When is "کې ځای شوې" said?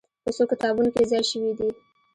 0.95-1.51